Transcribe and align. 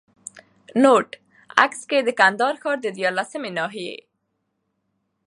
نوټ: 0.81 1.09
عکس 1.63 1.79
کي 1.89 1.97
د 2.03 2.09
کندهار 2.19 2.55
ښار 2.61 2.77
د 2.81 2.87
ديارلسمي 2.97 3.51
ناحيې 3.57 3.95